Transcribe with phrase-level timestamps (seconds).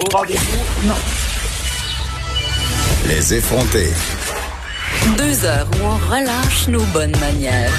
[0.00, 0.86] Au rendez-vous?
[0.86, 0.94] Non.
[3.08, 3.88] Les effronter.
[5.16, 7.72] Deux heures où on relâche nos bonnes manières.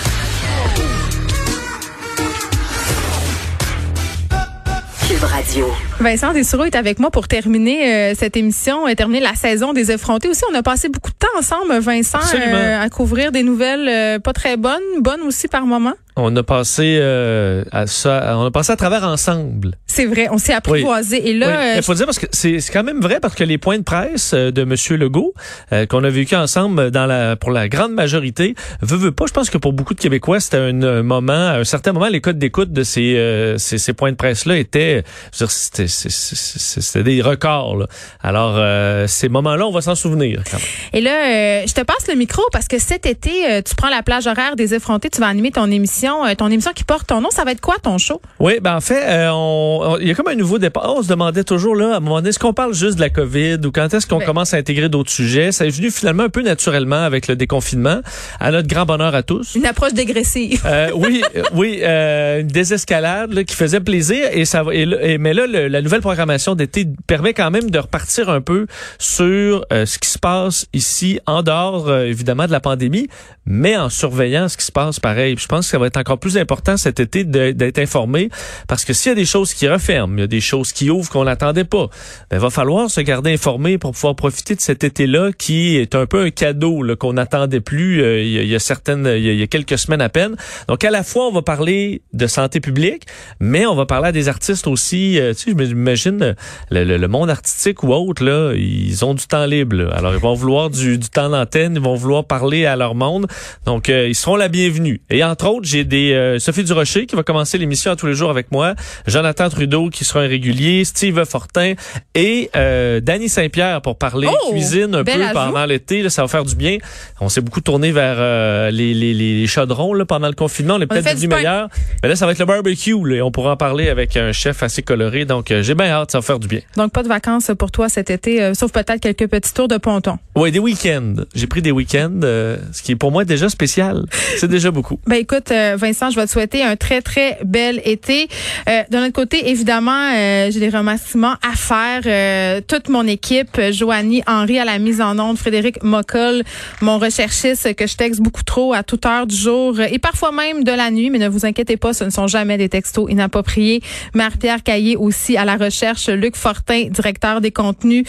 [5.08, 5.68] Cube Radio.
[6.00, 9.92] Vincent Dessureau est avec moi pour terminer euh, cette émission et terminer la saison des
[9.92, 10.28] effrontés.
[10.28, 14.20] Aussi, on a passé beaucoup de temps ensemble, Vincent, euh, à couvrir des nouvelles euh,
[14.20, 15.94] pas très bonnes, bonnes aussi par moment.
[16.20, 19.78] On a passé euh, à ça, on a passé à travers ensemble.
[19.86, 21.22] C'est vrai, on s'est apprivoisé.
[21.24, 21.30] Oui.
[21.30, 21.74] Et là, oui.
[21.78, 24.34] il faut dire parce que c'est quand même vrai parce que les points de presse
[24.34, 25.36] de Monsieur Legault
[25.74, 29.26] euh, qu'on a vécu ensemble dans la pour la grande majorité, veut veut pas.
[29.28, 32.20] Je pense que pour beaucoup de Québécois, c'était un moment, à un certain moment, les
[32.20, 37.22] codes d'écoute de ces, euh, ces, ces points de presse là étaient, c'était c'était des
[37.22, 37.78] records.
[37.78, 37.88] Là.
[38.24, 40.42] Alors euh, ces moments-là, on va s'en souvenir.
[40.50, 40.66] Quand même.
[40.94, 44.26] Et là, je te passe le micro parce que cet été, tu prends la plage
[44.26, 46.07] horaire des effrontés, tu vas animer ton émission
[46.38, 47.30] ton émission qui porte ton nom.
[47.32, 48.22] Ça va être quoi ton show?
[48.40, 50.94] Oui, ben en fait, euh, on, on, il y a comme un nouveau départ.
[50.96, 53.10] On se demandait toujours là, à un moment donné, est-ce qu'on parle juste de la
[53.10, 54.26] COVID ou quand est-ce qu'on ben.
[54.26, 55.52] commence à intégrer d'autres sujets?
[55.52, 58.02] Ça est venu finalement un peu naturellement avec le déconfinement,
[58.40, 59.56] à notre grand bonheur à tous.
[59.56, 60.62] Une approche dégressive.
[60.66, 64.26] Euh, oui, oui, euh, une désescalade là, qui faisait plaisir.
[64.32, 67.80] Et ça, et, et mais là, le, la nouvelle programmation d'été permet quand même de
[67.80, 68.68] repartir un peu
[69.00, 73.08] sur euh, ce qui se passe ici, en dehors évidemment de la pandémie,
[73.46, 75.36] mais en surveillant ce qui se passe pareil.
[75.38, 78.30] je pense que ça va être encore plus important cet été d'être informé
[78.68, 80.90] parce que s'il y a des choses qui referment, il y a des choses qui
[80.90, 81.90] ouvrent qu'on n'attendait pas,
[82.32, 86.06] il va falloir se garder informé pour pouvoir profiter de cet été-là qui est un
[86.06, 89.44] peu un cadeau qu'on n'attendait plus euh, il, y a, y a, certaines il y
[89.44, 90.36] a, quelques semaines à peine.
[90.68, 93.04] Donc à la fois on va parler de santé publique,
[93.40, 95.20] mais on va parler à des artistes aussi.
[95.20, 96.36] Euh, tu sais, je le,
[96.72, 99.92] le, le, monde artistique ou autre là, ils ont du temps libre.
[99.94, 103.28] Alors ils vont vouloir du, du temps d'antenne, ils vont vouloir parler à leur monde.
[103.66, 105.02] Donc euh, ils seront la bienvenue.
[105.10, 108.14] Et entre autres, j'ai des euh, Sophie Durocher qui va commencer l'émission à tous les
[108.14, 108.76] jours avec moi,
[109.08, 111.74] Jonathan Trudeau qui sera un régulier, Steve Fortin
[112.16, 115.34] et euh, Danny Saint-Pierre pour parler oh, cuisine un peu ajout.
[115.34, 116.08] pendant l'été.
[116.10, 116.78] Ça va faire du bien.
[117.20, 120.76] On s'est beaucoup tourné vers euh, les, les, les chaudrons là, pendant le confinement.
[120.76, 121.70] On est peut-être devenu meilleur.
[122.04, 122.96] Mais là, ça va être le barbecue.
[123.04, 125.26] Là, et on pourra en parler avec un chef assez coloré.
[125.26, 126.12] Donc, euh, j'ai bien hâte.
[126.12, 126.62] Ça va faire du bien.
[126.76, 129.78] Donc, pas de vacances pour toi cet été, euh, sauf peut-être quelques petits tours de
[129.78, 130.18] ponton.
[130.36, 131.16] Oui, des week-ends.
[131.36, 134.06] J'ai pris des week-ends, euh, ce qui est pour moi déjà spécial.
[134.38, 135.00] C'est déjà beaucoup.
[135.08, 138.28] Ben écoute, Vincent, je vais te souhaiter un très, très bel été.
[138.68, 142.02] Euh, de notre côté, évidemment, euh, j'ai des remerciements à faire.
[142.06, 146.44] Euh, toute mon équipe, Joanie Henry à la mise en onde, Frédéric Moccol,
[146.82, 150.64] mon recherchiste que je texte beaucoup trop à toute heure du jour et parfois même
[150.64, 153.82] de la nuit, mais ne vous inquiétez pas, ce ne sont jamais des textos inappropriés.
[154.14, 158.06] Marie-Pierre Caillé aussi à la recherche, Luc Fortin, directeur des contenus.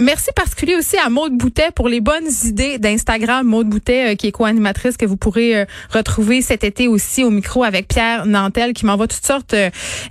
[0.00, 3.46] merci particulier aussi à Maude Boutet pour les bonnes idées d'Instagram.
[3.46, 7.88] Maude Boutet, qui est co-animatrice que vous pourrez retrouver cet été aussi au micro avec
[7.88, 9.54] Pierre Nantel qui m'envoie toutes sortes.
[9.54, 9.70] Euh,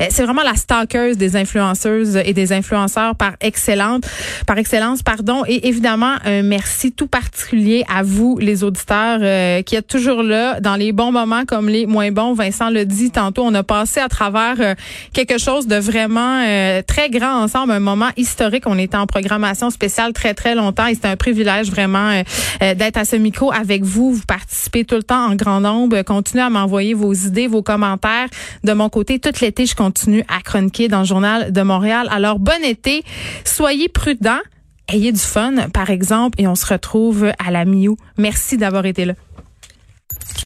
[0.09, 4.05] c'est vraiment la stalkeuse des influenceuses et des influenceurs par excellente,
[4.47, 5.43] par excellence, pardon.
[5.47, 10.59] Et évidemment, un merci tout particulier à vous, les auditeurs, euh, qui êtes toujours là
[10.59, 12.33] dans les bons moments comme les moins bons.
[12.33, 14.75] Vincent le dit tantôt, on a passé à travers euh,
[15.13, 18.63] quelque chose de vraiment euh, très grand ensemble, un moment historique.
[18.65, 22.23] On était en programmation spéciale très très longtemps et c'était un privilège vraiment euh,
[22.61, 24.13] euh, d'être à ce micro avec vous.
[24.13, 26.01] Vous participez tout le temps en grand nombre.
[26.03, 28.27] Continuez à m'envoyer vos idées, vos commentaires.
[28.63, 32.07] De mon côté, tout l'été, je continue à chroniquer dans le journal de Montréal.
[32.11, 33.03] Alors, bon été.
[33.43, 34.39] Soyez prudents.
[34.87, 37.95] Ayez du fun, par exemple, et on se retrouve à la Miou.
[38.17, 39.13] Merci d'avoir été là.